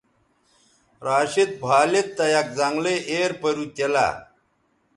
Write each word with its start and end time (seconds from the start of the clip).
راشد 1.05 1.49
بھالید 1.63 2.07
تہ 2.17 2.25
یک 2.33 2.47
زنگلئ 2.57 2.97
ایر 3.09 3.31
پَرُو 3.41 3.65
تیلہ 3.75 4.07